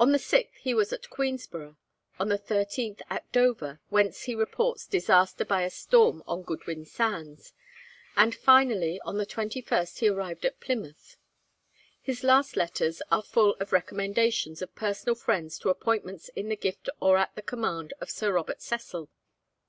[0.00, 1.76] On the 6th he was at Queenborough,
[2.18, 7.52] on the 13th at Dover, whence he reports disaster by a storm on Goodwin Sands,
[8.16, 11.16] and finally on the 21st he arrived at Plymouth.
[12.02, 16.88] His last letters are full of recommendations of personal friends to appointments in the gift
[17.00, 19.08] or at the command of Sir Robert Cecil.